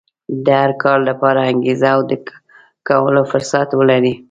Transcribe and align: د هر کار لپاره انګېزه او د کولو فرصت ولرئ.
د 0.45 0.47
هر 0.61 0.71
کار 0.83 0.99
لپاره 1.09 1.39
انګېزه 1.51 1.87
او 1.95 2.01
د 2.09 2.11
کولو 2.87 3.21
فرصت 3.31 3.69
ولرئ. 3.75 4.13